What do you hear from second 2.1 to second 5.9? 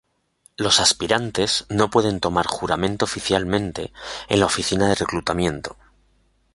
tomar juramento oficialmente en la oficina de reclutamiento.